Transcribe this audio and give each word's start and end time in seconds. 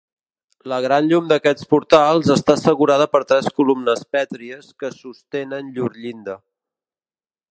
La 0.71 0.77
gran 0.85 1.09
llum 1.09 1.27
d'aquests 1.31 1.67
portals 1.73 2.31
està 2.37 2.55
assegurada 2.59 3.07
per 3.17 3.21
tres 3.33 3.51
columnes 3.61 4.03
pètries 4.17 4.73
que 4.83 4.93
sostenen 4.97 5.73
llur 5.77 5.91
llinda. 6.07 6.39